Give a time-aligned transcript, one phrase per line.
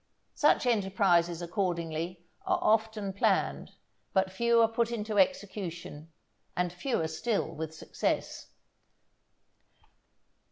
[0.33, 3.69] Such enterprises, accordingly, are often planned,
[4.13, 6.11] but few are put into execution,
[6.57, 8.47] and fewer still with success.